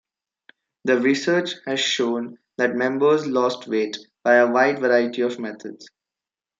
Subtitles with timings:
[0.85, 5.85] The research has shown that members lost weight by a wide variety of methods.